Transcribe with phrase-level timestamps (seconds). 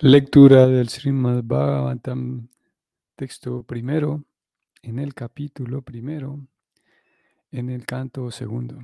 [0.00, 2.48] Lectura del Srimad Bhagavatam,
[3.14, 4.26] texto primero,
[4.82, 6.46] en el capítulo primero,
[7.50, 8.76] en el canto segundo.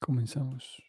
[0.00, 0.82] Comenzamos.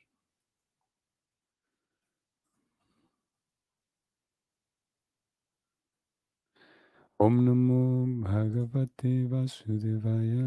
[7.18, 10.44] Om Namo Bhagavate Vasudevaya.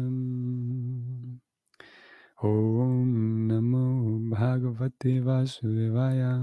[2.35, 6.37] Om Namo Bhagavate Vasudevaya.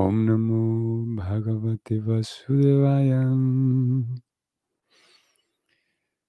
[0.00, 3.10] ओम नमो भगवते वसुदेवाय।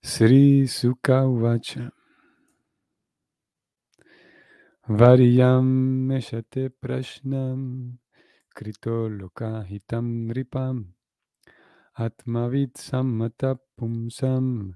[0.06, 1.76] श्री सुका उवाच
[4.90, 6.70] वर्यां शते
[8.58, 10.86] कृतो लोकाहितं नृपाम्।
[12.00, 14.74] आत्मवित् सम्मतपुंसं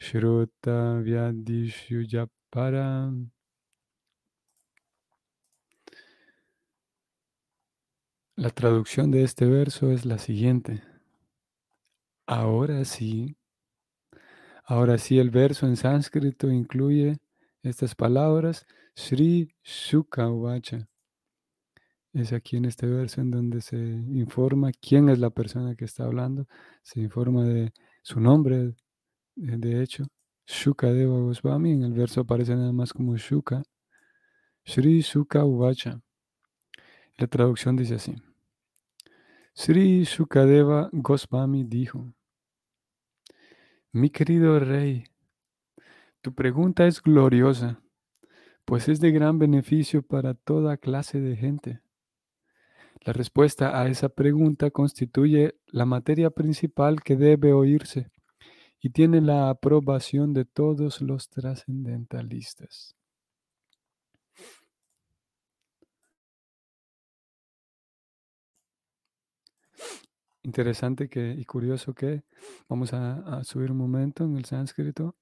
[0.00, 3.28] श्रोतव्यादिषु जपराम्।
[8.38, 10.84] La traducción de este verso es la siguiente.
[12.24, 13.36] Ahora sí,
[14.64, 17.18] ahora sí el verso en sánscrito incluye
[17.64, 20.88] estas palabras, Sri Sukha Uvacha.
[22.12, 26.04] Es aquí en este verso en donde se informa quién es la persona que está
[26.04, 26.46] hablando,
[26.84, 27.72] se informa de
[28.02, 28.76] su nombre,
[29.34, 30.06] de hecho,
[30.46, 33.64] Shuka Deva Goswami, en el verso aparece nada más como Shuka,
[34.64, 36.00] Sri Sukha Uvacha.
[37.16, 38.14] La traducción dice así.
[39.60, 42.14] Sri Sukadeva Goswami dijo,
[43.90, 45.02] mi querido rey,
[46.20, 47.82] tu pregunta es gloriosa,
[48.64, 51.80] pues es de gran beneficio para toda clase de gente.
[53.00, 58.12] La respuesta a esa pregunta constituye la materia principal que debe oírse
[58.80, 62.97] y tiene la aprobación de todos los trascendentalistas.
[70.48, 72.22] Interesante que, y curioso que
[72.70, 75.14] vamos a, subir un momento en el sánscrito.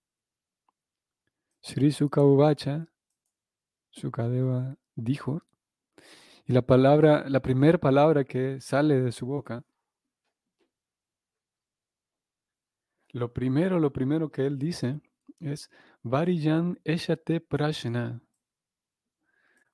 [1.60, 2.86] Sri Sukha Uvacha,
[3.90, 5.42] Sukadeva dijo,
[6.44, 9.64] y la palabra, la primera palabra que sale de su boca,
[13.08, 15.00] lo primero, lo primero que él dice
[15.40, 15.70] es
[16.04, 18.22] Varijan Eshate Prashna.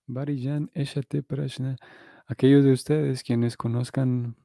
[0.07, 1.77] Varijan Eshate Prashna.
[2.27, 4.42] Aquellos de ustedes quienes conozcan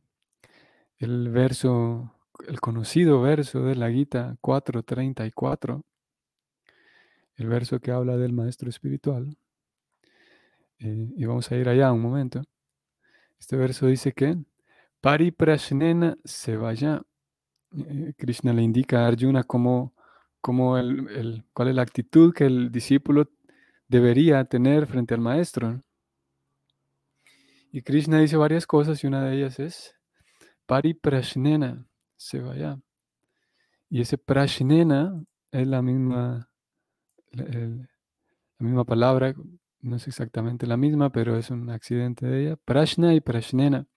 [0.98, 2.14] el verso,
[2.48, 5.84] el conocido verso de la Gita 4.34,
[7.36, 9.38] el verso que habla del maestro espiritual.
[10.80, 12.44] Eh, y vamos a ir allá un momento.
[13.40, 14.38] Este verso dice que
[15.02, 17.02] Pari Prashnena se vaya.
[17.72, 19.94] Eh, Krishna le indica a Arjuna cómo,
[20.42, 23.30] cómo el, cuál es la actitud que el discípulo
[23.88, 25.82] debería tener frente al maestro.
[27.72, 29.97] Y Krishna dice varias cosas y una de ellas es
[30.68, 32.80] Pari Prashnena se vaya.
[33.90, 36.52] Y ese Prashnena es la misma,
[37.32, 37.46] la,
[38.60, 39.34] misma palabra,
[39.80, 42.58] no es exactamente la misma, pero es un accidente de ella.
[42.58, 43.88] Prashna y Prashnena.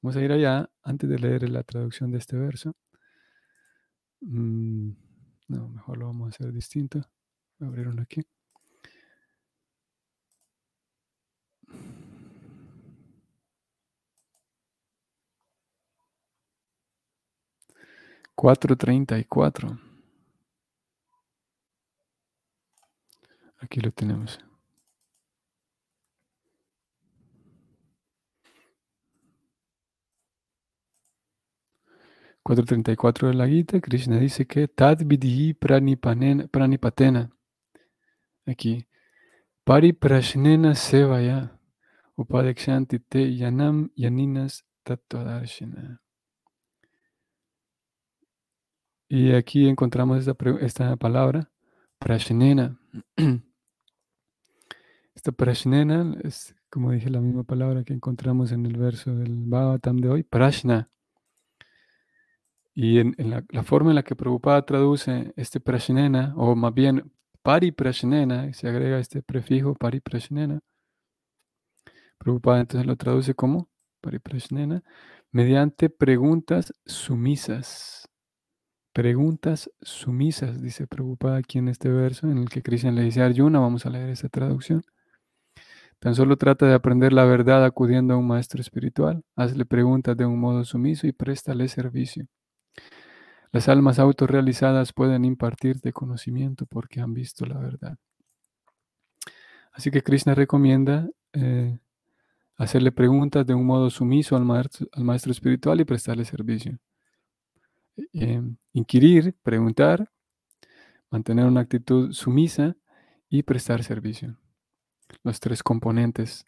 [0.00, 2.74] Vamos a ir allá antes de leer la traducción de este verso.
[4.20, 4.92] Mm,
[5.48, 7.00] no, mejor lo vamos a hacer distinto.
[7.58, 8.22] Voy a aquí.
[18.40, 19.78] 434.
[23.58, 24.38] Aquí lo tenemos.
[32.42, 34.66] ...434 de la Gita, Krishna dice que...
[34.68, 37.30] ...tad vidhi pranipatena...
[38.46, 38.88] ...aquí...
[39.64, 41.60] ...pari prashnena sevaya...
[42.16, 46.00] ...upadekshanti te yanam yaninas tattvadarshina...
[49.12, 51.50] Y aquí encontramos esta, palabra,
[51.98, 52.78] prashnena.
[55.16, 59.96] Esta prashnena es, como dije, la misma palabra que encontramos en el verso del Bhagavatam
[59.96, 60.88] de hoy, prashna.
[62.72, 67.12] Y en, la, forma en la que Prabhupada traduce este prashnena, o más bien
[67.42, 70.60] pari prashnena, se agrega este prefijo pari prashnena,
[72.16, 73.68] Prabhupada entonces lo traduce como
[74.00, 74.84] pari prashnena,
[75.32, 78.09] mediante preguntas sumisas.
[78.92, 83.26] Preguntas sumisas, dice preocupada aquí en este verso, en el que Cristian le dice a
[83.26, 84.82] Arjuna, vamos a leer esta traducción.
[86.00, 89.22] Tan solo trata de aprender la verdad acudiendo a un maestro espiritual.
[89.36, 92.26] Hazle preguntas de un modo sumiso y préstale servicio.
[93.52, 97.98] Las almas autorrealizadas pueden impartirte conocimiento porque han visto la verdad.
[99.72, 101.78] Así que Krishna recomienda eh,
[102.56, 106.78] hacerle preguntas de un modo sumiso al maestro, al maestro espiritual y prestarle servicio.
[108.12, 108.42] Eh,
[108.72, 110.10] inquirir, preguntar,
[111.10, 112.76] mantener una actitud sumisa
[113.28, 114.38] y prestar servicio.
[115.24, 116.44] Los tres componentes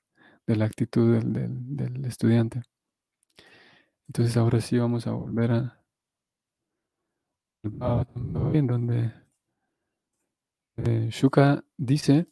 [0.46, 2.62] de la actitud del, estudiante.
[4.08, 5.78] Entonces ahora sí vamos a volver a
[7.64, 9.12] en donde
[10.76, 12.26] eh, Shuka dice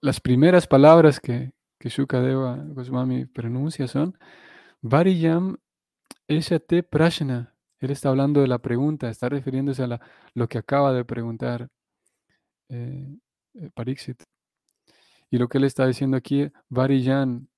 [0.00, 4.18] las primeras palabras que, que Shukadeva Goswami pronuncia son
[4.80, 5.58] Variyam
[6.28, 7.51] Eshate Prashna.
[7.82, 10.00] Él está hablando de la pregunta, está refiriéndose a
[10.34, 11.68] lo que acaba de preguntar
[12.68, 13.18] eh,
[13.54, 14.22] eh, Pariksit.
[15.30, 17.48] Y lo que él está diciendo aquí, Variyan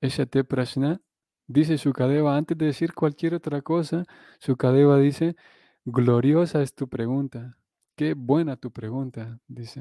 [0.00, 1.00] Eshate Prashna,
[1.46, 4.04] dice Shukadeva, antes de decir cualquier otra cosa,
[4.40, 5.36] Shukadeva dice,
[5.84, 7.56] gloriosa es tu pregunta.
[7.94, 9.80] Qué buena tu pregunta, dice.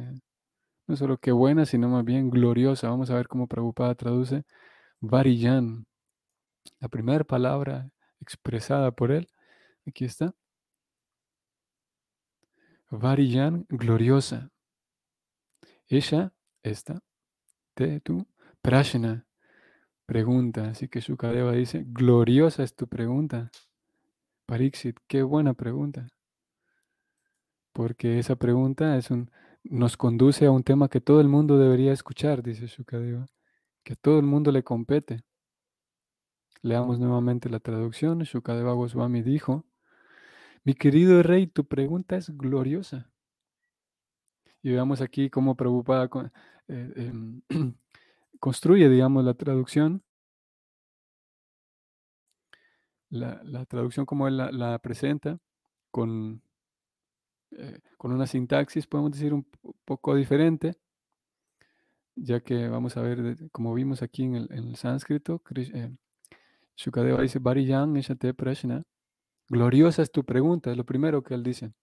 [0.85, 2.89] No solo qué buena, sino más bien gloriosa.
[2.89, 4.43] Vamos a ver cómo Prabhupada traduce
[5.01, 5.87] Variyan.
[6.79, 7.89] La primera palabra
[8.21, 9.27] expresada por él,
[9.87, 10.33] aquí está.
[12.89, 14.49] Variyan, gloriosa.
[15.87, 17.01] Ella, esta,
[17.73, 18.25] te, tú,
[18.61, 19.25] prashna,
[20.05, 20.69] pregunta.
[20.69, 23.51] Así que Shukadeva dice, gloriosa es tu pregunta.
[24.45, 26.07] Pariksit, qué buena pregunta.
[27.73, 29.29] Porque esa pregunta es un,
[29.63, 33.27] nos conduce a un tema que todo el mundo debería escuchar, dice Shukadeva,
[33.83, 35.23] que a todo el mundo le compete.
[36.61, 38.19] Leamos nuevamente la traducción.
[38.19, 39.66] Shukadeva Goswami dijo,
[40.67, 43.09] mi querido rey, tu pregunta es gloriosa.
[44.61, 46.09] Y veamos aquí cómo Prabhupada
[46.67, 47.41] eh, em,
[48.39, 50.03] construye, digamos, la traducción.
[53.09, 55.39] La, traducción como él la presenta,
[55.91, 56.41] con
[57.51, 59.47] eh, con una sintaxis, podemos decir, un
[59.85, 60.75] poco diferente,
[62.15, 65.95] ya que vamos a ver, como vimos aquí en el, sánscrito, eh,
[66.75, 68.83] Shukadeva dice, Variyang Eshate Prashna,
[69.49, 71.73] gloriosa es tu pregunta, es lo primero que él dice.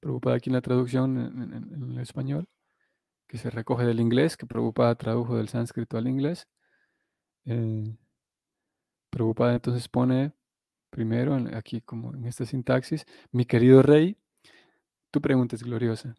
[0.00, 2.48] Preocupada aquí en la traducción en, el español,
[3.26, 6.48] que se recoge del inglés, que Prabhupada tradujo del sánscrito al inglés.
[7.46, 7.96] Eh,
[9.10, 10.32] Prabhupada entonces pone
[10.90, 14.16] primero, aquí como en esta sintaxis, mi querido rey,
[15.10, 16.14] tu pregunta es gloriosa.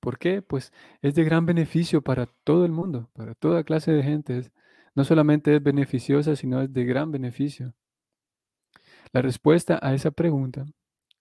[0.00, 0.42] ¿Por qué?
[0.42, 4.50] Pues es de gran beneficio para todo el mundo, para toda clase de gente.
[4.94, 7.74] No solamente es beneficiosa, sino es de gran beneficio.
[9.12, 10.64] La respuesta a esa pregunta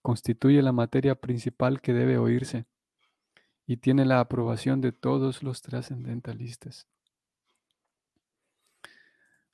[0.01, 2.65] constituye la materia principal que debe oírse
[3.67, 6.87] y tiene la aprobación de todos los trascendentalistas.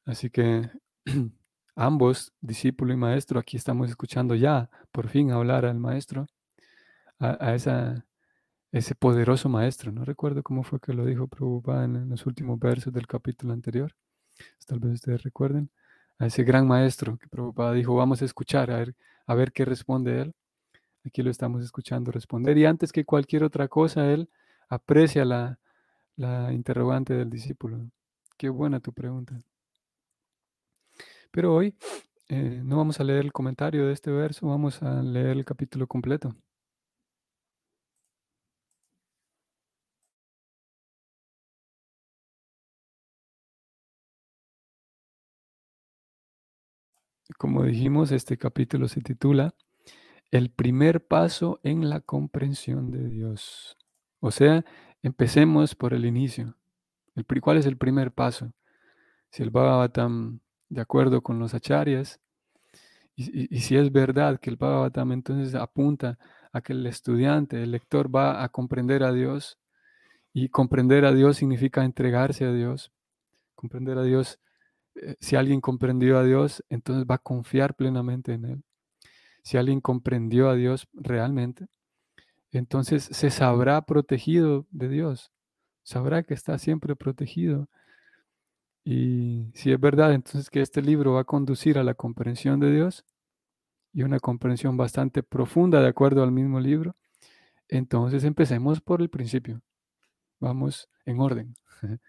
[0.05, 0.69] Así que
[1.75, 6.27] ambos, discípulo y maestro, aquí estamos escuchando ya por fin hablar al maestro
[7.19, 7.55] a,
[8.71, 9.91] ese poderoso maestro.
[9.91, 13.93] No recuerdo cómo fue que lo dijo Prabhupada en, los últimos versos del capítulo anterior.
[14.65, 15.69] Tal vez ustedes recuerden.
[16.19, 19.65] A ese gran maestro que Prabhupada dijo, vamos a escuchar, a ver, a ver qué
[19.65, 20.33] responde él.
[21.05, 22.57] Aquí lo estamos escuchando responder.
[22.57, 24.29] Y antes que cualquier otra cosa, él
[24.67, 25.59] aprecia la,
[26.15, 27.89] la interrogante del discípulo.
[28.37, 29.41] Qué buena tu pregunta.
[31.31, 31.75] Pero hoy
[32.29, 35.87] eh, no vamos a leer el comentario de este verso, vamos a leer el capítulo
[35.87, 36.35] completo.
[47.37, 49.53] Como dijimos, este capítulo se titula
[50.31, 53.77] El primer paso en la comprensión de Dios.
[54.19, 54.65] O sea,
[55.03, 56.55] empecemos por el inicio.
[57.15, 58.53] El, ¿Cuál es el primer paso?
[59.29, 60.39] Si el Bhagavatam,
[60.69, 62.19] de acuerdo con los acharyas,
[63.15, 66.17] y, si es verdad que el Bhagavatam entonces apunta
[66.51, 69.59] a que el estudiante, el lector va a comprender a Dios,
[70.33, 72.91] y comprender a Dios significa entregarse a Dios.
[73.53, 74.39] Comprender a Dios
[75.19, 78.63] si alguien comprendió a Dios, entonces va a confiar plenamente en Él.
[79.43, 81.67] Si alguien comprendió a Dios realmente,
[82.51, 85.31] entonces se sabrá protegido de Dios.
[85.83, 87.69] Sabrá que está siempre protegido.
[88.83, 92.71] Y si es verdad, entonces que este libro va a conducir a la comprensión de
[92.71, 93.05] Dios
[93.93, 96.95] y una comprensión bastante profunda de acuerdo al mismo libro,
[97.67, 99.61] entonces empecemos por el principio.
[100.39, 101.55] Vamos en orden.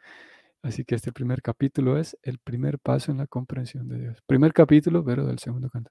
[0.62, 4.22] Así que este primer capítulo es el primer paso en la comprensión de Dios.
[4.26, 5.90] Primer capítulo, pero del segundo canto.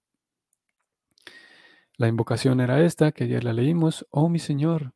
[1.95, 4.05] La invocación era esta, que ayer la leímos.
[4.11, 4.93] Oh mi Señor,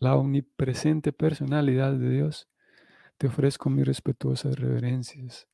[0.00, 2.48] la omnipresente personalidad de Dios,
[3.16, 5.46] te ofrezco mis respetuosas reverencias.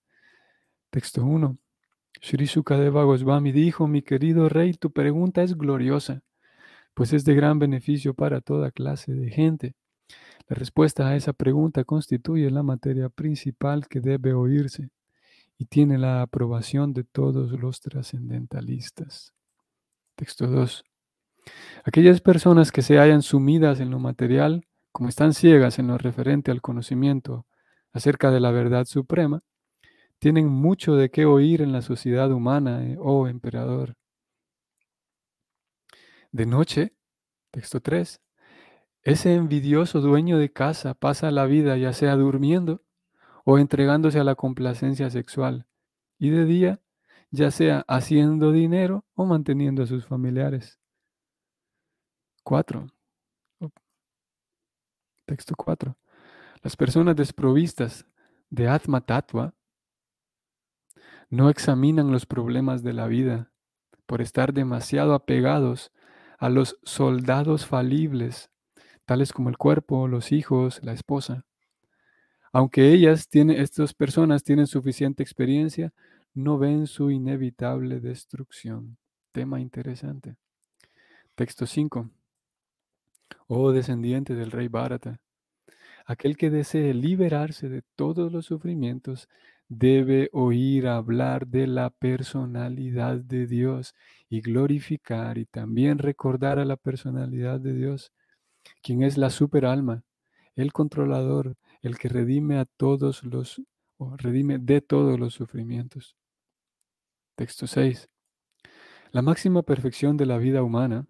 [0.90, 1.58] Texto 1.
[2.20, 6.22] Shri Sukadeva Goswami dijo, mi querido rey, tu pregunta es gloriosa,
[6.94, 9.74] pues es de gran beneficio para toda clase de gente.
[10.48, 14.90] La respuesta a esa pregunta constituye la materia principal que debe oírse
[15.58, 19.32] y tiene la aprobación de todos los trascendentalistas.
[20.14, 20.84] Texto 2.
[21.84, 26.50] Aquellas personas que se hallan sumidas en lo material, como están ciegas en lo referente
[26.50, 27.46] al conocimiento
[27.92, 29.42] acerca de la verdad suprema,
[30.18, 33.94] tienen mucho de qué oír en la sociedad humana, eh, oh emperador.
[36.32, 36.94] De noche,
[37.50, 38.20] texto 3,
[39.06, 42.82] ese envidioso dueño de casa pasa la vida ya sea durmiendo
[43.44, 45.64] o entregándose a la complacencia sexual,
[46.18, 46.80] y de día,
[47.30, 50.80] ya sea haciendo dinero o manteniendo a sus familiares.
[52.42, 52.88] 4.
[55.24, 55.96] Texto 4.
[56.62, 58.06] Las personas desprovistas
[58.50, 59.54] de Atma Tattva
[61.30, 63.52] no examinan los problemas de la vida
[64.04, 65.92] por estar demasiado apegados
[66.38, 68.50] a los soldados falibles,
[69.06, 71.46] tales como el cuerpo, los hijos, la esposa.
[72.52, 75.92] Aunque ellas tienen, estas personas tienen suficiente experiencia,
[76.34, 78.98] no ven su inevitable destrucción.
[79.32, 80.36] Tema interesante.
[81.34, 82.10] Texto 5.
[83.46, 85.20] Oh descendiente del rey Bharata,
[86.04, 89.28] aquel que desee liberarse de todos los sufrimientos
[89.68, 93.94] debe oír hablar de la personalidad de Dios
[94.28, 98.12] y glorificar y también recordar a la personalidad de Dios,
[98.82, 100.04] quien es la superalma,
[100.54, 103.62] el controlador, el que redime a todos los,
[104.18, 106.16] redime de todos los sufrimientos.
[107.36, 108.08] Texto 6.
[109.12, 111.06] La máxima perfección de la vida humana,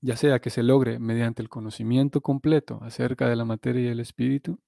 [0.00, 4.00] ya sea que se logre mediante el conocimiento completo acerca de la materia y el
[4.00, 4.58] espíritu,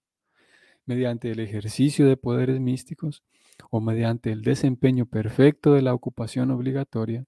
[0.86, 3.24] mediante el ejercicio de poderes místicos
[3.70, 7.24] o mediante el desempeño perfecto de la ocupación obligatoria,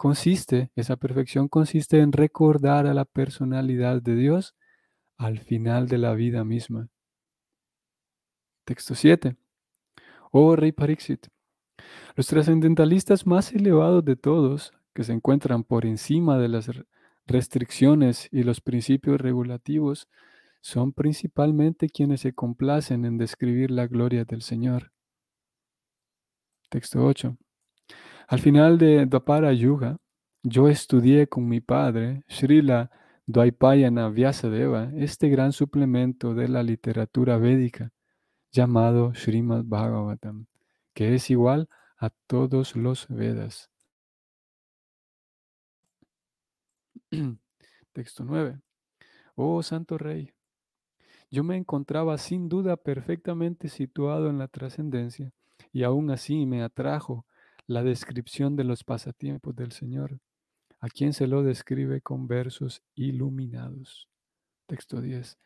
[0.00, 4.56] consiste, esa perfección consiste en recordar a la personalidad de Dios
[5.18, 6.88] al final de la vida misma.
[8.64, 9.36] Texto 7.
[10.32, 11.26] Oh Rey Pariksit,
[12.16, 16.70] los trascendentalistas más elevados de todos, que se encuentran por encima de las
[17.26, 20.08] restricciones y los principios regulativos,
[20.62, 24.92] son principalmente quienes se complacen en describir la gloria del Señor.
[26.70, 27.36] Texto 8.
[28.30, 29.96] Al final de Dwapara Yuga,
[30.44, 32.88] yo estudié con mi padre, Srila
[33.26, 37.90] Dvaipayana Vyasadeva, este gran suplemento de la literatura védica
[38.52, 40.46] llamado Srimad Bhagavatam,
[40.94, 43.68] que es igual a todos los Vedas.
[47.92, 48.60] Texto 9.
[49.34, 50.32] Oh Santo Rey,
[51.32, 55.32] yo me encontraba sin duda perfectamente situado en la trascendencia
[55.72, 57.26] y aún así me atrajo
[57.70, 60.18] la descripción de los pasatiempos del Señor
[60.80, 64.08] a quien se lo describe con versos iluminados.
[64.66, 65.38] Texto 10.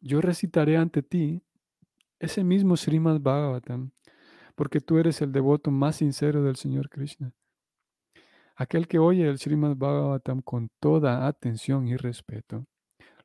[0.00, 1.40] Yo recitaré ante ti
[2.18, 3.92] ese mismo Srimad Bhagavatam,
[4.56, 7.32] porque tú eres el devoto más sincero del Señor Krishna.
[8.56, 12.66] Aquel que oye el Srimad Bhagavatam con toda atención y respeto,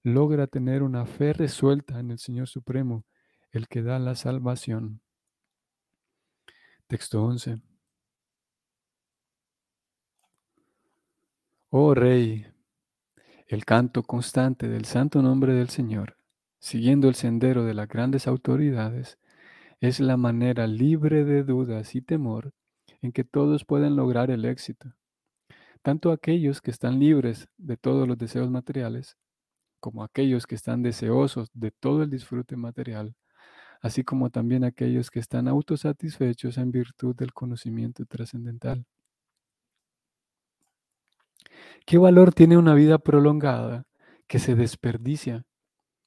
[0.03, 3.07] logra tener una fe resuelta en el Señor Supremo,
[3.49, 5.01] el que da la salvación.
[6.87, 7.59] Texto 11.
[11.69, 12.45] Oh Rey,
[13.47, 16.15] el canto constante del santo nombre del Señor,
[16.59, 19.19] siguiendo el sendero de las grandes autoridades,
[19.81, 22.53] es la manera libre de dudas y temor
[23.01, 24.93] en que todos pueden lograr el éxito,
[25.81, 29.17] tanto aquellos que están libres de todos los deseos materiales,
[29.81, 33.13] como aquellos que están deseosos de todo el disfrute material,
[33.81, 38.85] así como también aquellos que están autosatisfechos en virtud del conocimiento trascendental.
[41.85, 43.85] ¿Qué valor tiene una vida prolongada
[44.27, 45.45] que se desperdicia,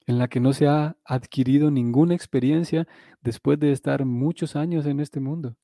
[0.06, 2.86] en la que no se ha adquirido ninguna experiencia
[3.20, 5.56] después de estar muchos años en este mundo?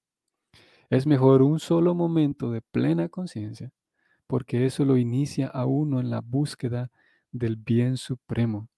[0.88, 3.72] Es mejor un solo momento de plena conciencia,
[4.26, 6.90] porque eso lo inicia a uno en la búsqueda
[7.32, 8.68] del bien supremo.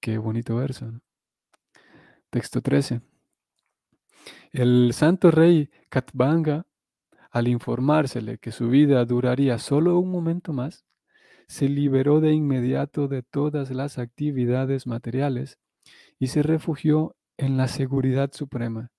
[0.00, 1.00] Qué bonito verso.
[2.30, 3.00] Texto 13.
[4.52, 6.66] El santo rey Katbanga
[7.30, 10.84] al informársele que su vida duraría solo un momento más,
[11.46, 15.58] se liberó de inmediato de todas las actividades materiales
[16.18, 18.90] y se refugió en la seguridad suprema,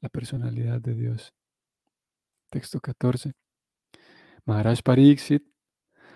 [0.00, 1.32] la personalidad de Dios.
[2.50, 3.32] Texto 14.
[4.44, 5.44] Maharaj Pariksit,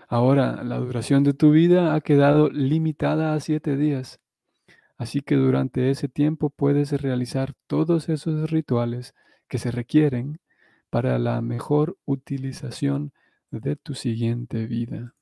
[0.08, 4.20] ahora la duración de tu vida ha quedado limitada a siete días,
[4.96, 9.14] así que durante ese tiempo puedes realizar todos esos rituales
[9.48, 10.40] que se requieren
[10.90, 13.12] para la mejor utilización
[13.50, 15.14] de tu siguiente vida.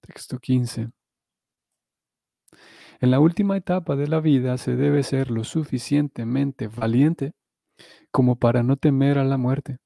[0.00, 0.90] Texto 15.
[3.00, 7.32] En la última etapa de la vida se debe ser lo suficientemente valiente
[8.10, 9.78] como para no temer a la muerte.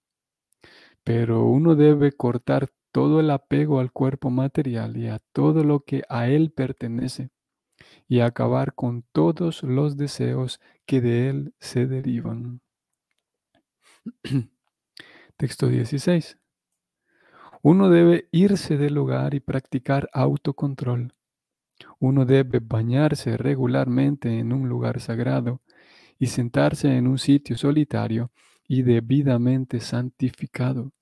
[1.04, 6.02] Pero uno debe cortar todo el apego al cuerpo material y a todo lo que
[6.08, 7.30] a él pertenece
[8.08, 12.60] y acabar con todos los deseos que de él se derivan.
[15.36, 16.38] Texto 16.
[17.62, 21.14] Uno debe irse del lugar y practicar autocontrol.
[21.98, 25.60] Uno debe bañarse regularmente en un lugar sagrado
[26.18, 28.30] y sentarse en un sitio solitario
[28.66, 30.92] y debidamente santificado.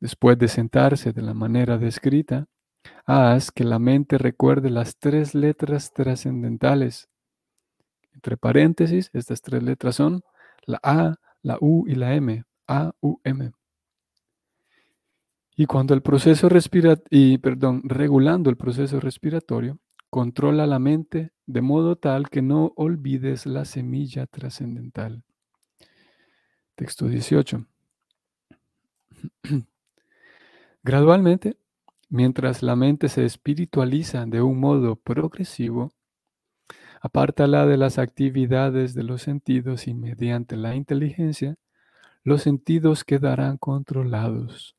[0.00, 2.46] Después de sentarse de la manera descrita,
[3.06, 7.08] haz que la mente recuerde las tres letras trascendentales.
[8.14, 10.22] Entre paréntesis, estas tres letras son
[10.64, 12.44] la A, la U y la M.
[12.66, 13.52] A, U, M.
[15.56, 21.60] Y cuando el proceso respiratorio, y perdón, regulando el proceso respiratorio, controla la mente de
[21.60, 25.22] modo tal que no olvides la semilla trascendental.
[26.76, 27.66] Texto 18.
[30.82, 31.56] Gradualmente,
[32.10, 35.92] mientras la mente se espiritualiza de un modo progresivo,
[37.00, 41.56] apártala de las actividades de los sentidos y mediante la inteligencia,
[42.24, 44.76] los sentidos quedarán controlados.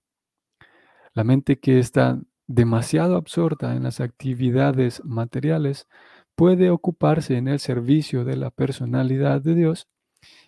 [1.13, 5.87] La mente que está demasiado absorta en las actividades materiales
[6.35, 9.87] puede ocuparse en el servicio de la personalidad de Dios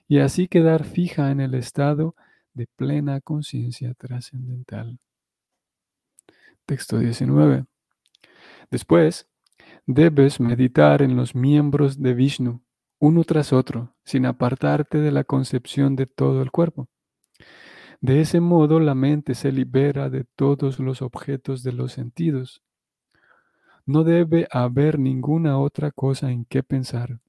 [0.07, 2.15] y así quedar fija en el estado
[2.53, 4.99] de plena conciencia trascendental.
[6.65, 7.65] Texto 19.
[8.71, 9.27] Después,
[9.85, 12.63] debes meditar en los miembros de Vishnu,
[12.99, 16.87] uno tras otro, sin apartarte de la concepción de todo el cuerpo.
[17.99, 22.61] De ese modo la mente se libera de todos los objetos de los sentidos.
[23.85, 27.19] No debe haber ninguna otra cosa en qué pensar.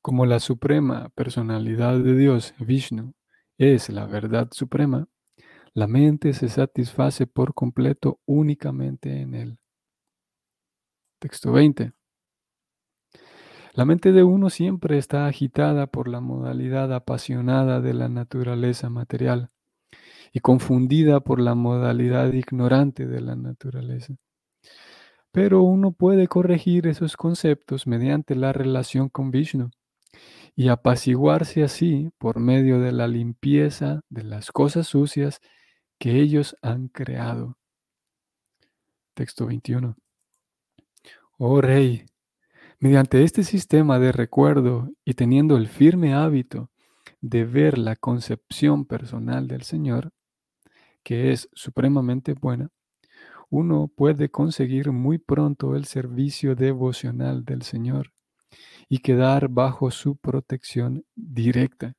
[0.00, 3.14] Como la suprema personalidad de Dios, Vishnu,
[3.58, 5.06] es la verdad suprema,
[5.74, 9.58] la mente se satisface por completo únicamente en él.
[11.18, 11.92] Texto 20.
[13.72, 19.50] La mente de uno siempre está agitada por la modalidad apasionada de la naturaleza material
[20.32, 24.14] y confundida por la modalidad ignorante de la naturaleza.
[25.32, 29.70] Pero uno puede corregir esos conceptos mediante la relación con Vishnu
[30.54, 35.40] y apaciguarse así por medio de la limpieza de las cosas sucias
[35.98, 37.56] que ellos han creado.
[39.14, 39.96] Texto 21.
[41.38, 42.06] Oh Rey,
[42.78, 46.70] mediante este sistema de recuerdo y teniendo el firme hábito
[47.20, 50.12] de ver la concepción personal del Señor,
[51.02, 52.70] que es supremamente buena,
[53.50, 58.12] uno puede conseguir muy pronto el servicio devocional del Señor
[58.88, 61.94] y quedar bajo su protección directa.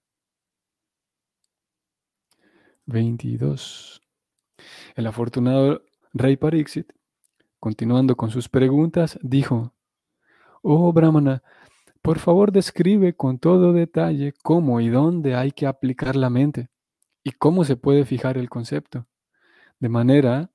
[2.85, 4.01] 22.
[4.95, 6.91] El afortunado rey Parixit,
[7.59, 9.73] continuando con sus preguntas, dijo,
[10.61, 11.43] Oh Brahmana,
[12.01, 16.69] por favor describe con todo detalle cómo y dónde hay que aplicar la mente
[17.23, 19.07] y cómo se puede fijar el concepto,
[19.79, 20.51] de manera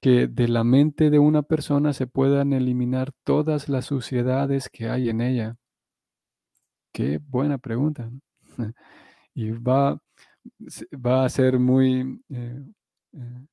[0.00, 5.08] que de la mente de una persona se puedan eliminar todas las suciedades que hay
[5.08, 5.56] en ella.
[6.92, 8.10] Qué buena pregunta.
[9.34, 10.02] y va
[10.94, 12.64] va a ser muy eh,
[13.12, 13.46] eh,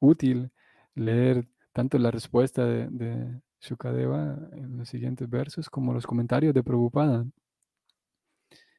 [0.00, 0.50] útil
[0.94, 6.62] leer tanto la respuesta de, de, Shukadeva en los siguientes versos como los comentarios de
[6.62, 7.26] Prabhupada.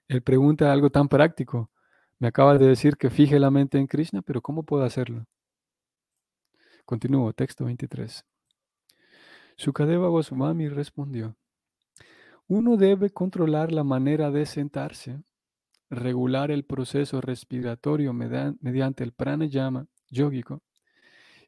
[0.08, 1.70] Él pregunta algo tan práctico.
[2.18, 5.26] Me acaba de decir que fije la mente en Krishna, pero ¿cómo puedo hacerlo?
[6.86, 8.26] Continúo, texto 23.
[9.58, 11.36] Shukadeva Goswami respondió,
[12.48, 15.22] uno debe controlar la manera de sentarse
[15.90, 20.62] regular el proceso respiratorio mediante el pranayama yógico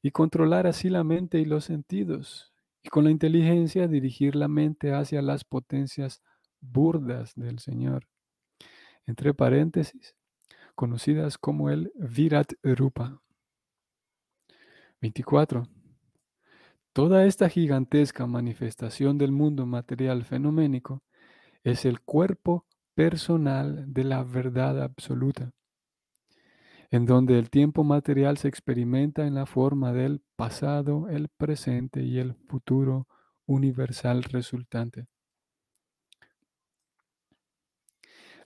[0.02, 2.52] y controlar así la mente y los sentidos
[2.84, 6.22] y con la inteligencia dirigir la mente hacia las potencias
[6.60, 8.08] burdas del Señor.
[9.06, 10.16] Entre paréntesis,
[10.76, 13.22] conocidas como el Virat Rupa.
[15.02, 15.68] 24.
[16.94, 21.02] Toda esta gigantesca manifestación del mundo material fenoménico
[21.64, 25.52] es el cuerpo personal de la verdad absoluta,
[26.90, 32.20] en donde el tiempo material se experimenta en la forma del pasado, el presente y
[32.20, 33.08] el futuro
[33.46, 35.08] universal resultante.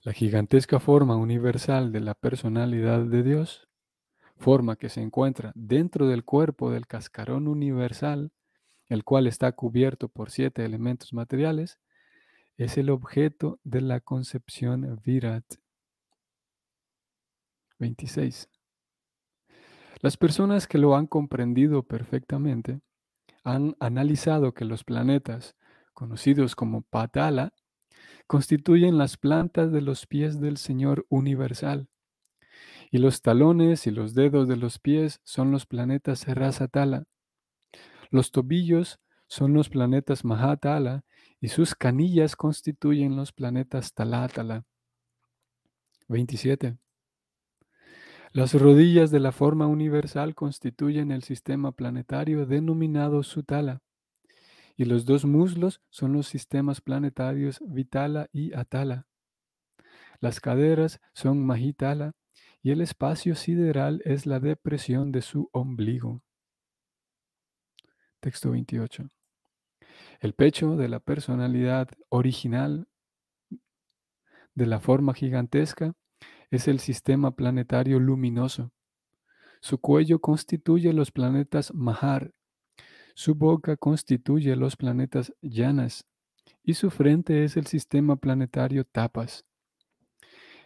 [0.02, 3.68] La gigantesca forma universal de la personalidad de Dios,
[4.36, 8.30] forma que se encuentra dentro del cuerpo del cascarón universal,
[8.86, 11.80] el cual está cubierto por siete elementos materiales,
[12.56, 15.44] es el objeto de la concepción Virat.
[17.78, 18.48] 26.
[20.00, 22.80] Las personas que lo han comprendido perfectamente
[23.44, 25.54] han analizado que los planetas,
[25.92, 27.52] conocidos como Patala,
[28.26, 31.88] constituyen las plantas de los pies del Señor universal.
[32.90, 37.04] Y los talones y los dedos de los pies son los planetas Rasatala.
[38.10, 41.04] Los tobillos son los planetas Mahatala
[41.40, 44.64] y sus canillas constituyen los planetas Talatala.
[46.08, 46.78] 27.
[48.32, 53.82] Las rodillas de la forma universal constituyen el sistema planetario denominado Sutala
[54.76, 59.06] y los dos muslos son los sistemas planetarios Vitala y Atala.
[60.20, 62.12] Las caderas son Mahitala
[62.62, 66.22] y el espacio sideral es la depresión de su ombligo.
[68.20, 69.08] Texto 28.
[70.20, 72.88] El pecho de la personalidad original
[74.54, 75.94] de la forma gigantesca
[76.50, 78.72] es el sistema planetario luminoso.
[79.60, 82.32] Su cuello constituye los planetas Mahar
[83.18, 86.06] su boca constituye los planetas llanas
[86.62, 89.46] y su frente es el sistema planetario Tapas.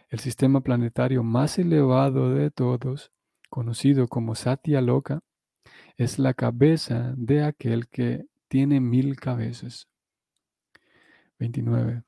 [0.09, 3.13] El sistema planetario más elevado de todos,
[3.49, 5.21] conocido como Satya Loka,
[5.95, 9.87] es la cabeza de aquel que tiene mil cabezas.
[11.39, 12.03] 29.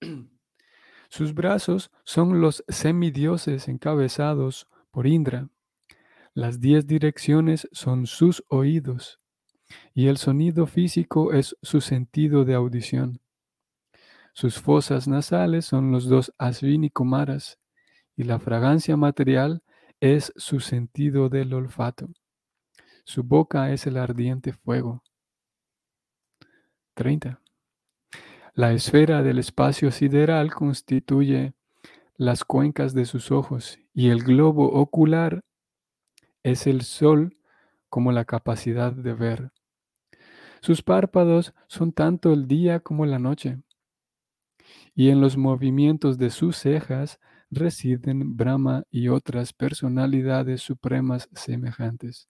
[1.08, 5.48] Sus brazos son los semidioses encabezados por Indra.
[6.32, 9.18] Las diez direcciones son sus oídos
[9.94, 13.20] y el sonido físico es su sentido de audición.
[14.32, 17.58] Sus fosas nasales son los dos Asvini Kumaras
[18.14, 19.64] y la fragancia material
[19.98, 22.10] es su sentido del olfato.
[23.04, 25.02] Su boca es el ardiente fuego.
[26.96, 27.40] 30.
[28.54, 31.52] La esfera del espacio sideral constituye
[32.16, 35.42] las cuencas de sus ojos y el globo ocular
[36.42, 37.36] es el sol
[37.90, 39.52] como la capacidad de ver.
[40.62, 43.58] Sus párpados son tanto el día como la noche,
[44.94, 52.28] y en los movimientos de sus cejas residen Brahma y otras personalidades supremas semejantes.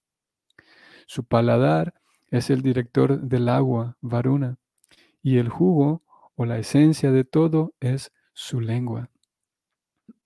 [1.07, 1.95] Su paladar
[2.31, 4.59] es el director del agua, Varuna,
[5.23, 6.03] y el jugo
[6.35, 9.11] o la esencia de todo es su lengua.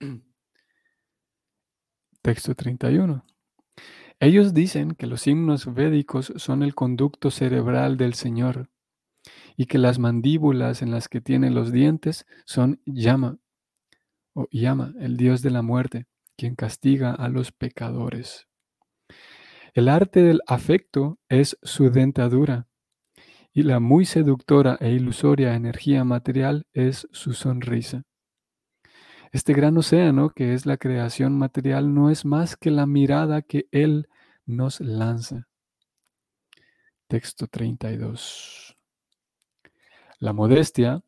[2.22, 3.24] Texto 31.
[4.18, 8.68] Ellos dicen que los himnos védicos son el conducto cerebral del Señor
[9.56, 13.38] y que las mandíbulas en las que tiene los dientes son Yama,
[14.34, 18.46] o Yama, el dios de la muerte, quien castiga a los pecadores.
[19.72, 22.66] El arte del afecto es su dentadura
[23.52, 28.04] y la muy seductora e ilusoria energía material es su sonrisa.
[29.32, 33.68] Este gran océano que es la creación material no es más que la mirada que
[33.70, 34.08] Él
[34.44, 35.46] nos lanza.
[37.06, 38.76] Texto 32.
[40.18, 41.02] La modestia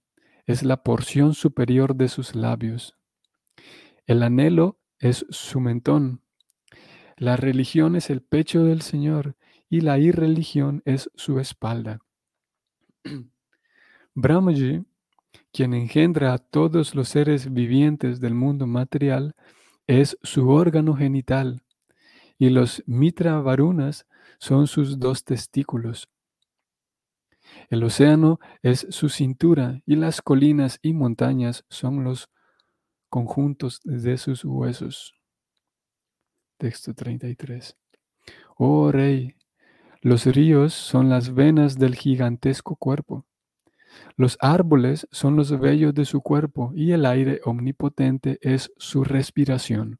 [0.46, 2.96] es la porción superior de sus labios.
[4.06, 6.22] El anhelo es su mentón.
[7.22, 9.36] La religión es el pecho del Señor
[9.70, 12.00] y la irreligión es su espalda.
[14.14, 14.84] Brahmaji
[15.52, 19.36] quien engendra a todos los seres vivientes del mundo material,
[19.86, 21.62] es su órgano genital,
[22.38, 24.08] y los mitra varunas
[24.40, 26.08] son sus dos testículos.
[27.70, 32.30] El océano es su cintura y las colinas y montañas son los
[33.08, 35.21] conjuntos de sus huesos.
[36.62, 37.76] Texto 33.
[38.56, 39.34] Oh Rey,
[40.00, 43.26] los ríos son las venas del gigantesco cuerpo.
[44.16, 49.98] Los árboles son los vellos de su cuerpo y el aire omnipotente es su respiración.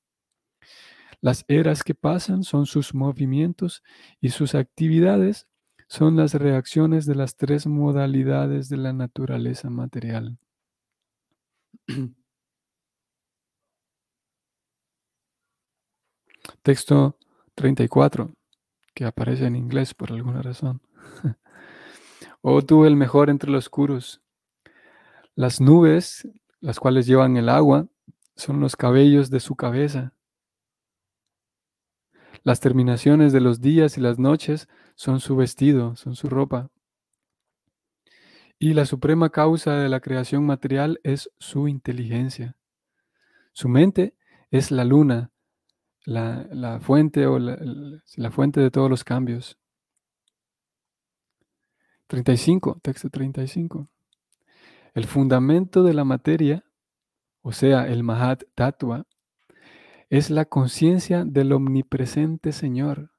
[1.20, 3.82] Las eras que pasan son sus movimientos
[4.20, 5.48] y sus actividades
[5.88, 10.38] son las reacciones de las tres modalidades de la naturaleza material.
[16.62, 17.18] Texto
[17.54, 18.34] 34,
[18.94, 20.82] que aparece en inglés por alguna razón.
[22.44, 24.20] Oh tú el mejor entre los oscuros.
[25.36, 26.28] Las nubes,
[26.60, 27.86] las cuales llevan el agua,
[28.34, 30.12] son los cabellos de su cabeza.
[32.42, 36.70] Las terminaciones de los días y las noches son su vestido, son su ropa.
[38.58, 42.56] Y la suprema causa de la creación material es su inteligencia.
[43.52, 44.16] Su mente
[44.50, 45.31] es la luna,
[46.04, 49.58] la, fuente o la fuente de todos los cambios.
[52.08, 53.88] 35, texto 35.
[54.94, 56.64] El fundamento de la materia,
[57.40, 59.06] o sea, el Mahat Tattva,
[60.10, 63.12] es la conciencia del omnipresente Señor,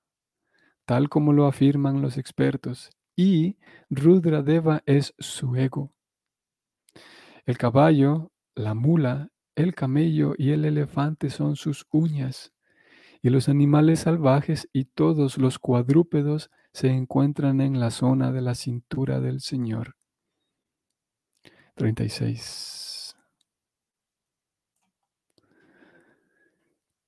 [0.86, 3.58] tal como lo afirman los expertos, y
[3.90, 5.92] Rudradeva es su ego.
[7.46, 12.53] El caballo, la mula, el camello y el elefante son sus uñas,
[13.24, 18.54] y los animales salvajes y todos los cuadrúpedos se encuentran en la zona de la
[18.54, 19.96] cintura del Señor.
[21.76, 23.16] 36.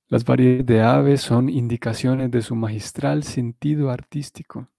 [0.08, 4.70] Las variedades de aves son indicaciones de su magistral sentido artístico.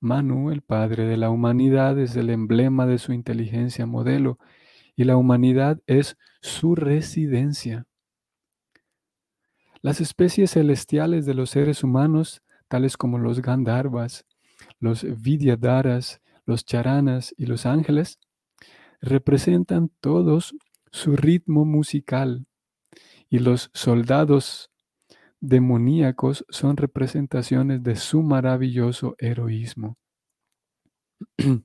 [0.00, 4.38] Manu, el padre de la humanidad, es el emblema de su inteligencia modelo
[4.96, 7.87] y la humanidad es su residencia.
[9.80, 14.26] Las especies celestiales de los seres humanos, tales como los Gandharvas,
[14.80, 18.18] los Vidyadharas, los Charanas y los ángeles,
[19.00, 20.54] representan todos
[20.90, 22.46] su ritmo musical
[23.28, 24.70] y los soldados
[25.40, 29.96] demoníacos son representaciones de su maravilloso heroísmo.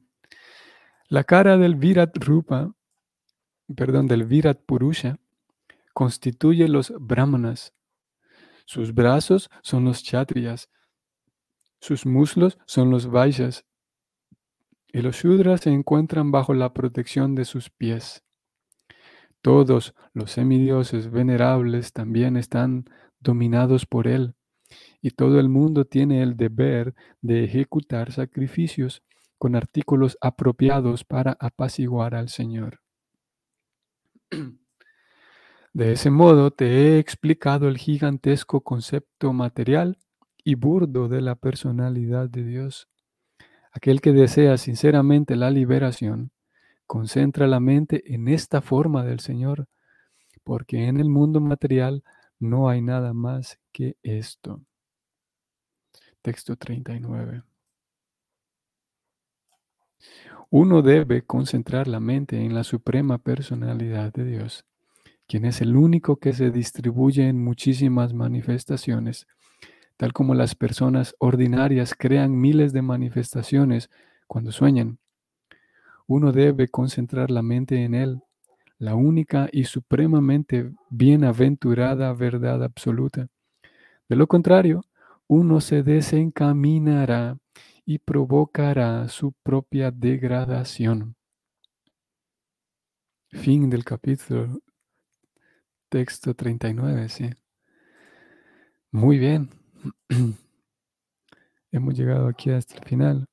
[1.10, 2.73] La cara del Virat Rupa,
[3.76, 5.17] perdón, del Virat Purusha,
[5.93, 7.73] constituye los brahmanas.
[8.65, 10.69] Sus brazos son los chatriyas,
[11.80, 13.65] sus muslos son los vaishyas,
[14.93, 18.23] y los shudras se encuentran bajo la protección de sus pies.
[19.41, 22.86] Todos los semidioses venerables también están
[23.19, 24.36] dominados por él,
[25.02, 29.04] y todo el mundo tiene el deber de ejecutar sacrificios
[29.38, 32.80] con artículos apropiados para apaciguar al Señor.
[35.73, 39.97] De ese modo te he explicado el gigantesco concepto material
[40.43, 42.88] y burdo de la personalidad de Dios.
[43.71, 46.29] Aquel que desea sinceramente la liberación,
[46.86, 49.67] concentra la mente en esta forma del Señor,
[50.43, 52.03] porque en el mundo material
[52.38, 54.62] no hay nada más que esto.
[56.21, 57.41] Texto 39.
[60.51, 64.65] Uno debe concentrar la mente en la suprema personalidad de Dios,
[65.27, 69.27] quien es el único que se distribuye en muchísimas manifestaciones
[69.97, 73.89] tal como las personas ordinarias crean miles de manifestaciones
[74.27, 74.99] cuando sueñan.
[76.07, 78.21] Uno debe concentrar la mente en Él,
[78.77, 83.27] la única y supremamente bienaventurada verdad absoluta.
[84.09, 84.81] De lo contrario,
[85.27, 87.38] uno se desencaminará
[87.86, 91.15] y provocará su propia degradación.
[93.29, 94.59] Fin del capítulo.
[95.93, 97.29] Texto 39, sí.
[98.89, 99.51] Muy bien.
[101.71, 103.27] Hemos llegado aquí hasta el final.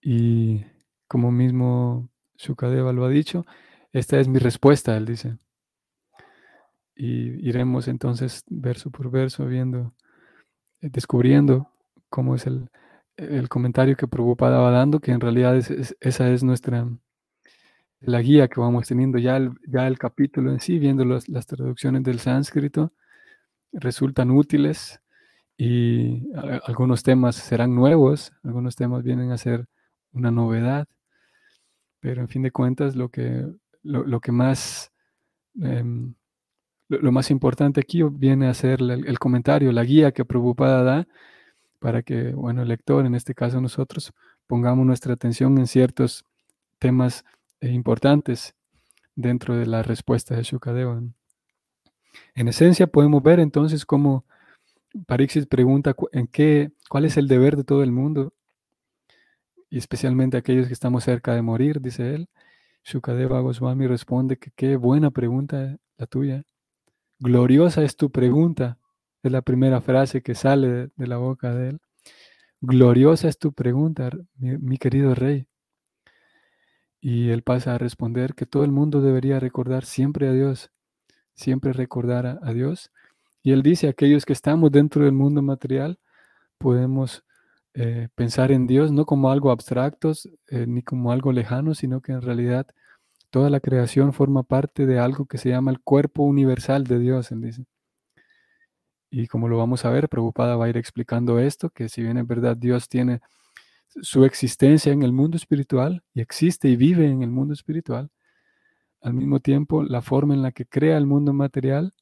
[0.00, 0.64] Y
[1.06, 3.44] como mismo Shukadeva lo ha dicho,
[3.92, 5.36] esta es mi respuesta, él dice.
[6.96, 9.94] Y iremos entonces verso por verso viendo,
[10.80, 11.70] eh, descubriendo
[12.08, 12.70] cómo es el,
[13.18, 15.58] el comentario que Prabhupada va dando, que en realidad
[16.00, 16.88] esa es nuestra,
[18.00, 19.18] la guía que vamos teniendo.
[19.18, 22.92] Ya el, ya el capítulo en sí, viendo las traducciones del sánscrito,
[23.72, 25.00] resultan útiles
[25.56, 26.22] y
[26.64, 29.66] algunos temas serán nuevos, algunos temas vienen a ser
[30.12, 30.86] una novedad,
[32.00, 33.44] pero en fin de cuentas lo que,
[33.82, 34.92] lo, que más,
[35.60, 36.14] em,
[36.88, 41.08] lo, más importante aquí viene a ser el, comentario, la guía que Prabhupada da
[41.80, 44.12] para que, bueno, el lector, en este caso nosotros,
[44.46, 46.24] pongamos nuestra atención en ciertos
[46.78, 47.24] temas
[47.60, 48.54] importantes
[49.14, 51.02] dentro de la respuesta de Shukadeva.
[52.34, 54.24] En esencia podemos ver entonces cómo
[55.06, 58.32] Parixis pregunta en qué, cuál es el deber de todo el mundo,
[59.70, 62.28] y especialmente aquellos que estamos cerca de morir, dice él.
[62.84, 66.44] Shukadeva Goswami responde que qué buena pregunta la tuya.
[67.18, 68.78] Gloriosa es tu pregunta,
[69.22, 71.80] es la primera frase que sale de, la boca de él.
[72.60, 75.47] Gloriosa es tu pregunta, mi querido rey.
[77.00, 80.70] Y él pasa a responder que todo el mundo debería recordar siempre a Dios,
[81.34, 82.90] siempre recordar a Dios
[83.42, 85.98] y él dice, aquellos que estamos dentro del mundo material,
[86.58, 87.24] podemos
[87.74, 90.12] eh, pensar en Dios no como algo abstracto,
[90.48, 92.66] eh, ni como algo lejano, sino que en realidad
[93.30, 97.30] toda la creación forma parte de algo que se llama el cuerpo universal de Dios,
[97.32, 97.64] él dice.
[99.10, 102.18] Y como lo vamos a ver, Preocupada va a ir explicando esto, que si bien
[102.18, 103.20] es verdad Dios tiene
[104.02, 108.10] su existencia en el mundo espiritual y existe y vive en el mundo espiritual,
[109.00, 111.94] al mismo tiempo la forma en la que crea el mundo material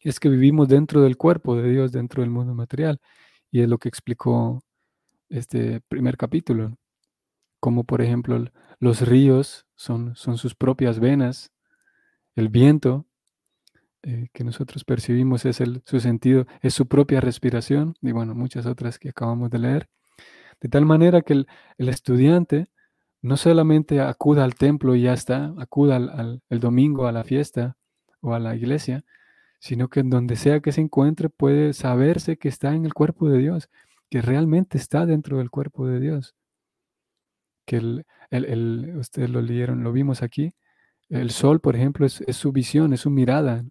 [0.00, 3.00] es que vivimos dentro del cuerpo de Dios, dentro del mundo material.
[3.50, 4.62] Y es lo que explicó
[5.28, 6.76] este primer capítulo.
[7.60, 8.44] como por ejemplo
[8.78, 11.50] los ríos son, son sus propias venas,
[12.36, 13.06] el viento
[14.02, 18.66] eh, que nosotros percibimos es el, su sentido, es su propia respiración, y bueno, muchas
[18.66, 19.88] otras que acabamos de leer.
[20.60, 21.46] De tal manera que el,
[21.78, 22.68] estudiante
[23.22, 27.76] no solamente acuda al templo y ya está, acuda al, el domingo a la fiesta
[28.20, 29.04] o a la iglesia,
[29.58, 33.28] sino que en donde sea que se encuentre puede saberse que está en el cuerpo
[33.28, 33.70] de Dios,
[34.10, 36.34] que realmente está dentro del cuerpo de Dios.
[37.64, 40.54] Que el, el, ustedes lo leyeron, lo vimos aquí,
[41.08, 43.64] el sol, por ejemplo, es, su visión, es su mirada.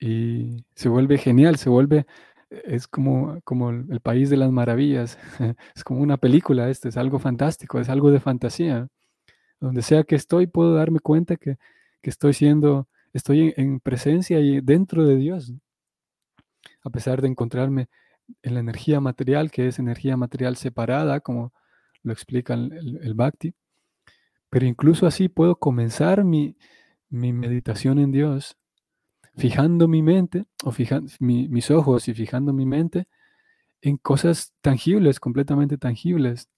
[0.00, 2.06] Y se vuelve genial, se vuelve,
[2.50, 5.18] es como, como el país de las maravillas,
[5.76, 8.88] es como una película, este es algo fantástico, es algo de fantasía.
[9.60, 11.58] Donde sea que estoy, puedo darme cuenta que,
[12.00, 15.52] que estoy siendo estoy en, presencia y dentro de Dios,
[16.82, 17.88] a pesar de encontrarme
[18.42, 21.52] en la energía material, que es energía material separada, como
[22.02, 23.54] lo explica el, Bhakti.
[24.50, 26.56] Pero incluso así puedo comenzar mi,
[27.10, 28.56] meditación en Dios,
[29.38, 33.06] fijando mi mente, o fijando mis ojos y fijando mi mente
[33.80, 36.48] en cosas tangibles, completamente tangibles,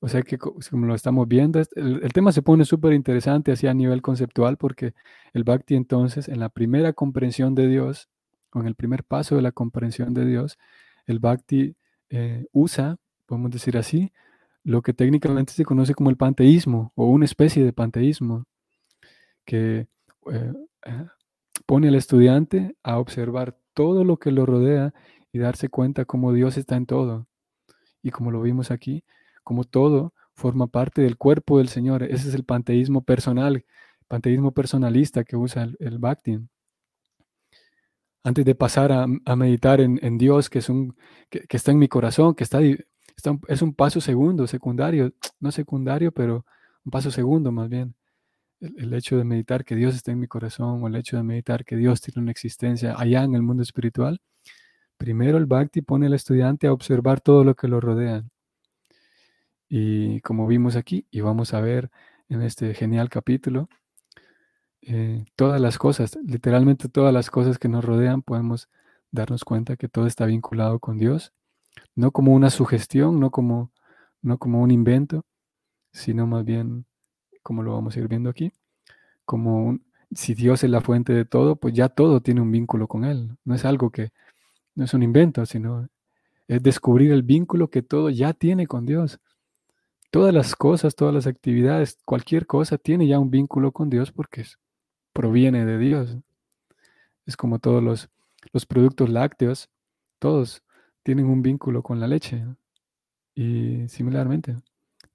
[0.00, 3.74] o sea que como lo estamos viendo, el, tema se pone súper interesante así a
[3.74, 4.94] nivel conceptual porque
[5.32, 8.08] el bhakti entonces en la primera comprensión de Dios,
[8.52, 10.56] o en el primer paso de la comprensión de Dios,
[11.06, 11.74] el bhakti
[12.10, 14.12] eh, usa, podemos decir así,
[14.62, 18.44] lo que técnicamente se conoce como el panteísmo o una especie de panteísmo
[19.44, 19.88] que
[20.30, 20.52] eh,
[21.66, 24.94] pone al estudiante a observar todo lo que lo rodea
[25.32, 27.26] y darse cuenta cómo Dios está en todo.
[28.02, 29.04] Y como lo vimos aquí,
[29.44, 32.02] como todo forma parte del cuerpo del Señor.
[32.04, 33.64] Ese es el panteísmo personal,
[34.06, 36.38] panteísmo personalista que usa el, Bhakti.
[38.22, 40.96] Antes de pasar a, meditar en, Dios, que, es un,
[41.30, 46.44] que, está en mi corazón, que está, es un paso segundo, secundario, no secundario, pero
[46.84, 47.94] un paso segundo más bien.
[48.60, 51.64] El, hecho de meditar que Dios está en mi corazón o el hecho de meditar
[51.64, 54.20] que Dios tiene una existencia allá en el mundo espiritual.
[54.96, 58.24] Primero el Bhakti pone al estudiante a observar todo lo que lo rodea.
[59.68, 61.90] Y como vimos aquí, y vamos a ver
[62.28, 63.68] en este genial capítulo,
[64.82, 68.68] eh, todas las cosas, literalmente todas las cosas que nos rodean, podemos
[69.10, 71.32] darnos cuenta que todo está vinculado con Dios,
[71.94, 73.72] no como una sugestión, no como,
[74.22, 75.24] no como un invento,
[75.92, 76.86] sino más bien,
[77.48, 78.52] como lo vamos a ir viendo aquí,
[79.24, 82.88] como un, si Dios es la fuente de todo, pues ya todo tiene un vínculo
[82.88, 83.38] con Él.
[83.46, 84.10] No es algo que,
[84.74, 85.88] no es un invento, sino
[86.46, 89.18] es descubrir el vínculo que todo ya tiene con Dios
[90.10, 94.44] todas las cosas, todas las actividades, cualquier cosa tiene ya un vínculo con Dios porque
[95.14, 96.18] proviene de Dios.
[97.24, 98.10] Es como todos los,
[98.52, 99.70] los productos lácteos,
[100.18, 100.62] todos
[101.02, 102.44] tienen un vínculo con la leche.
[103.34, 104.56] Y similarmente,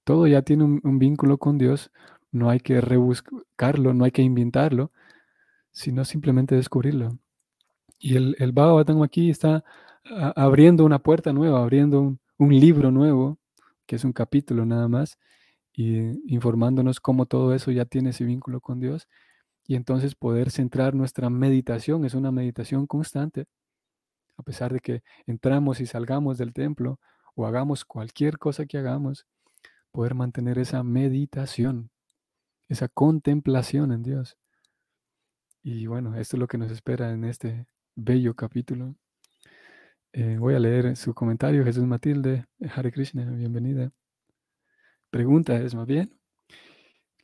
[0.03, 1.91] todo ya tiene un, vínculo con Dios,
[2.33, 4.91] no hay que rebuscarlo, no hay que inventarlo,
[5.71, 7.17] sino simplemente descubrirlo.
[7.99, 9.63] Y el, el Bhagavatam aquí está
[10.35, 13.39] abriendo una puerta nueva, abriendo un, libro nuevo
[13.85, 15.17] que es un capítulo nada más,
[15.73, 15.97] y
[16.33, 19.07] informándonos cómo todo eso ya tiene ese vínculo con Dios,
[19.65, 23.45] y entonces poder centrar nuestra meditación, es una meditación constante,
[24.37, 26.99] a pesar de que entramos y salgamos del templo
[27.35, 29.25] o hagamos cualquier cosa que hagamos,
[29.91, 31.91] poder mantener esa meditación,
[32.73, 34.37] esa contemplación en Dios.
[35.61, 38.95] Y bueno, esto es lo que nos espera en este bello capítulo.
[40.11, 43.91] Eh, voy a leer su comentario, Jesús Matilde, Hare Krishna, bienvenida.
[45.11, 46.19] Pregunta es más bien.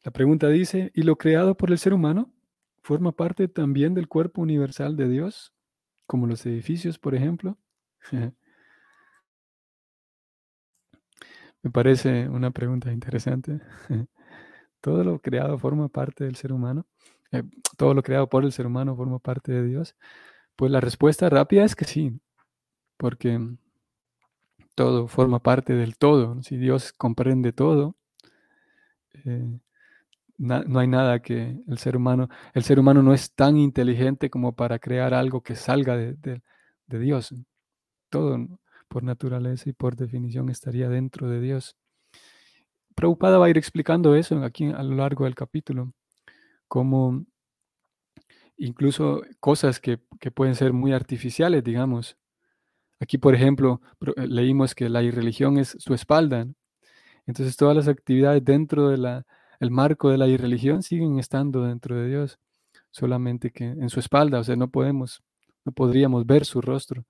[0.04, 2.32] La pregunta dice, ¿y lo creado por el ser humano
[2.84, 5.54] forma parte también del cuerpo universal de Dios,
[6.06, 7.58] como los edificios, por ejemplo?
[11.64, 13.60] Me parece una pregunta interesante.
[14.82, 16.86] ¿Todo lo creado forma parte del ser humano?
[17.32, 17.44] Eh,
[17.78, 19.96] ¿Todo lo creado por el ser humano forma parte de Dios?
[20.56, 22.20] Pues la respuesta rápida es que sí
[23.00, 23.40] porque
[24.76, 26.44] todo forma parte del todo.
[26.44, 27.96] Si Dios comprende todo,
[29.26, 29.60] eh,
[30.38, 34.54] no hay nada que el ser humano, el ser humano no es tan inteligente como
[34.54, 36.42] para crear algo que salga de,
[36.88, 37.34] Dios.
[38.10, 38.38] Todo
[38.90, 41.78] por naturaleza y por definición estaría dentro de Dios.
[43.00, 45.94] Preocupada va a ir explicando eso aquí a lo largo del capítulo,
[46.68, 47.26] como
[48.58, 52.18] incluso cosas que, que pueden ser muy artificiales, digamos,
[53.00, 53.82] Aquí, por ejemplo,
[54.18, 56.48] eh, leímos que la irreligión es su espalda.
[57.26, 59.24] Entonces, todas las actividades dentro del
[59.72, 62.40] marco de la irreligión siguen estando dentro de Dios,
[62.92, 65.22] solamente que en su espalda, o sea, no podemos,
[65.66, 67.06] no podríamos ver su rostro,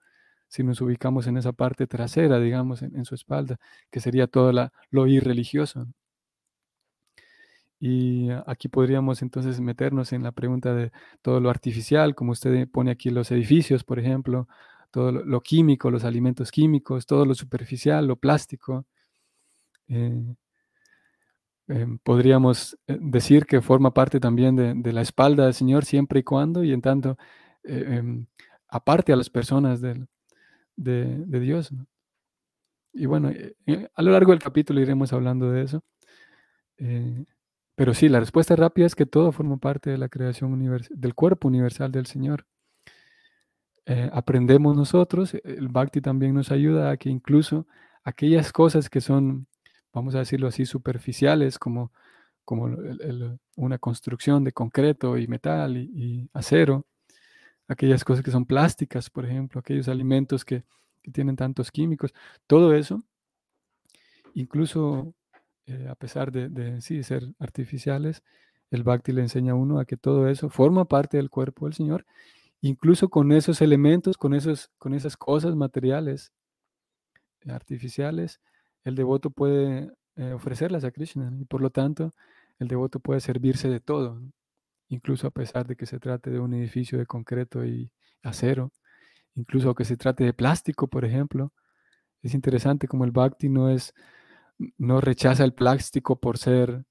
[0.50, 3.60] si nos ubicamos en esa parte trasera, digamos, en, su espalda,
[3.92, 4.52] que sería todo
[4.92, 5.88] lo irreligioso.
[7.80, 10.92] Y aquí podríamos entonces meternos en la pregunta de
[11.22, 14.48] todo lo artificial, como usted pone aquí los edificios, por ejemplo,
[14.92, 18.86] todo lo, químico, los alimentos químicos, todo lo superficial, lo plástico.
[19.88, 20.36] Eh,
[21.68, 26.24] em, podríamos eh, decir que forma parte también de, la espalda del Señor siempre y
[26.24, 27.18] cuando, y en tanto,
[27.64, 28.26] eh, em,
[28.68, 29.82] aparte a las personas
[30.80, 31.72] de, Dios.
[32.94, 33.32] Y bueno,
[33.96, 35.84] a lo largo del capítulo iremos hablando de eso.
[37.76, 41.16] pero sí, la respuesta rápida es que todo forma parte de la creación universal, del
[41.16, 42.46] cuerpo universal del Señor.
[43.86, 47.66] Eh, aprendemos nosotros, el Bhakti también nos ayuda a que incluso
[48.04, 49.48] aquellas cosas que son,
[49.92, 51.92] vamos a decirlo así, superficiales, como,
[52.46, 52.70] como
[53.56, 56.86] una construcción de concreto y metal y, acero,
[57.70, 60.64] aquellas cosas que son plásticas, por ejemplo, aquellos alimentos que,
[61.14, 62.14] tienen tantos químicos,
[62.46, 63.04] todo eso,
[64.36, 65.16] incluso
[65.66, 68.22] eh, a pesar de, sí, ser artificiales,
[68.70, 71.74] el Bhakti le enseña a uno a que todo eso forma parte del cuerpo del
[71.74, 72.06] Señor
[72.62, 76.32] incluso con esos elementos, con, esos, con esas cosas materiales,
[77.42, 78.42] eh, artificiales,
[78.84, 82.14] el devoto puede eh, ofrecerlas a Krishna y por lo tanto
[82.60, 84.22] el devoto puede servirse de todo,
[84.90, 87.92] incluso a pesar de que se trate de un edificio de concreto y
[88.24, 88.72] acero,
[89.36, 91.54] incluso que se trate de plástico, por ejemplo.
[92.24, 93.94] Es interesante como el bhakti no es
[94.78, 96.86] no rechaza el plástico por ser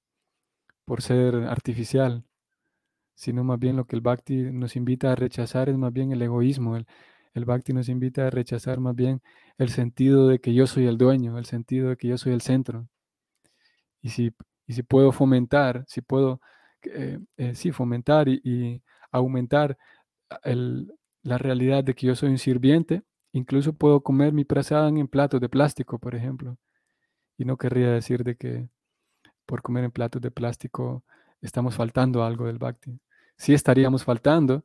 [0.87, 2.25] por ser artificial,
[3.15, 6.23] sino más bien lo que el bhakti nos invita a rechazar es más bien el
[6.23, 6.77] egoísmo.
[6.77, 6.87] El,
[7.45, 9.23] bhakti nos invita a rechazar más bien
[9.59, 12.43] el sentido de que yo soy el dueño, el sentido de que yo soy el
[12.43, 12.89] centro.
[14.03, 14.33] Y si,
[14.67, 16.41] y si puedo fomentar, si puedo,
[16.85, 19.79] eh, eh, sí, fomentar y, aumentar
[21.23, 23.03] la realidad de que yo soy un sirviente,
[23.33, 26.59] incluso puedo comer mi prasada en platos de plástico, por ejemplo.
[27.39, 28.69] Y no querría decir de que
[29.47, 31.05] por comer en platos de plástico
[31.41, 33.01] estamos faltando algo del bhakti
[33.39, 34.65] sí estaríamos faltando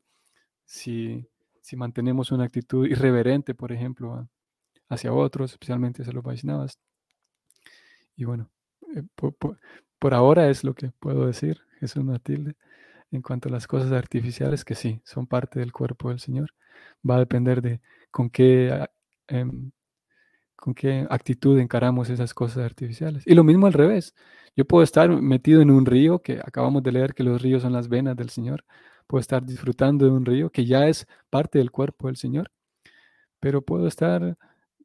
[0.65, 1.29] si,
[1.75, 4.27] mantenemos una actitud irreverente, por ejemplo,
[4.89, 6.79] hacia otros, especialmente hacia los Vaishnavas.
[8.15, 8.51] Y bueno,
[8.95, 12.55] eh, por, ahora es lo que puedo decir, es una tilde,
[13.11, 16.51] en cuanto a las cosas artificiales, que sí, son parte del cuerpo del Señor.
[17.09, 17.81] Va a depender de
[18.11, 18.89] con qué, ah,
[19.27, 19.71] em,
[20.55, 23.23] con qué actitud encaramos esas cosas artificiales.
[23.27, 24.15] Y lo mismo al revés.
[24.55, 27.73] Yo puedo estar metido en un río, que acabamos de leer que los ríos son
[27.73, 28.65] las venas del Señor.
[29.07, 32.51] Puedo estar disfrutando de un río que ya es parte del cuerpo del Señor,
[33.39, 34.37] pero puedo estar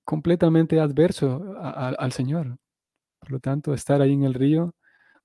[0.05, 2.59] completamente adverso al Señor.
[3.21, 4.75] Por lo tanto, estar ahí en el río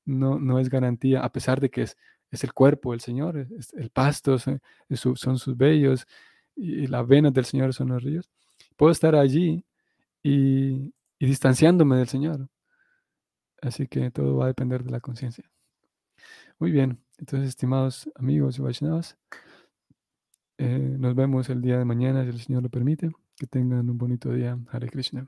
[0.05, 1.97] no, no es garantía, a pesar de que es,
[2.31, 4.61] es el cuerpo del Señor, es, el pasto son,
[5.15, 6.05] son sus vellos
[6.55, 8.29] y, las venas del Señor son los ríos.
[8.75, 9.65] Puedo estar allí
[10.23, 12.49] y, y distanciándome del Señor.
[13.61, 15.49] Así que todo va a depender de la conciencia.
[16.59, 19.17] Muy bien, entonces, estimados amigos y Vaishnavas,
[20.57, 23.11] eh, nos vemos el día de mañana, si el Señor lo permite.
[23.35, 24.57] Que tengan un bonito día.
[24.71, 25.27] Hare Krishna.